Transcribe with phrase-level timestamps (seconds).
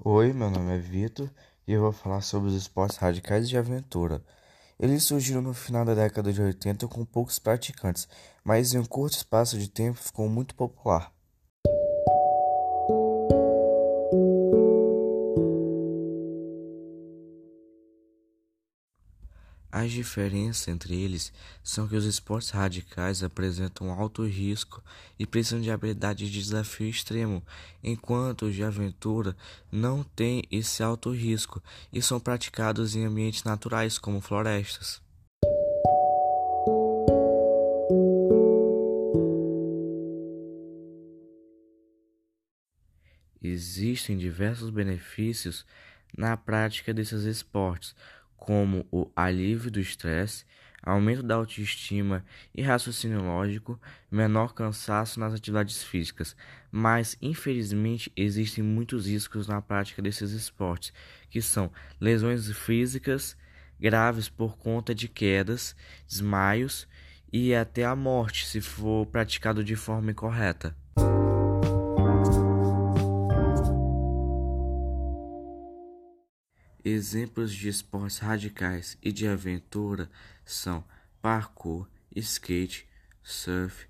[0.00, 1.30] Oi, meu nome é Vitor
[1.66, 4.20] e eu vou falar sobre os esportes radicais de aventura.
[4.78, 8.08] Eles surgiram no final da década de 80 com poucos praticantes,
[8.42, 11.13] mas em um curto espaço de tempo ficou muito popular.
[19.76, 24.80] As diferenças entre eles são que os esportes radicais apresentam alto risco
[25.18, 27.42] e precisam de habilidade de desafio extremo,
[27.82, 29.36] enquanto os de aventura
[29.72, 31.60] não têm esse alto risco
[31.92, 35.02] e são praticados em ambientes naturais como florestas.
[43.42, 45.66] Existem diversos benefícios
[46.16, 47.92] na prática desses esportes,
[48.44, 50.44] como o alívio do estresse,
[50.82, 52.22] aumento da autoestima
[52.54, 53.80] e raciocínio lógico,
[54.10, 56.36] menor cansaço nas atividades físicas.
[56.70, 60.92] Mas, infelizmente, existem muitos riscos na prática desses esportes,
[61.30, 63.34] que são lesões físicas
[63.80, 65.74] graves por conta de quedas,
[66.06, 66.86] desmaios
[67.32, 70.76] e até a morte se for praticado de forma incorreta.
[76.84, 80.10] Exemplos de esportes radicais e de aventura
[80.44, 80.84] são
[81.22, 82.86] parkour, skate,
[83.22, 83.86] surf,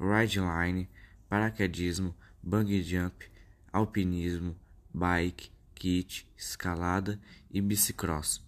[0.00, 0.88] rideline,
[1.28, 3.30] paraquedismo, bungee jump,
[3.70, 4.56] alpinismo,
[4.94, 8.42] bike, kit, escalada e bicicross.